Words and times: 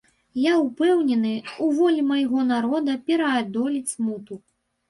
Я 0.43 0.53
ўпэўнены, 0.61 1.33
у 1.65 1.69
волі 1.79 2.01
майго 2.13 2.47
народа 2.53 2.97
пераадолець 3.11 3.93
смуту. 3.95 4.41